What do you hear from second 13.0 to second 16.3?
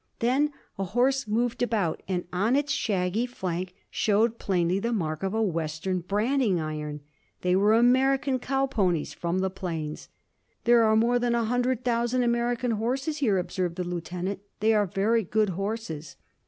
here," observed the Lieutenant. "They are very good horses."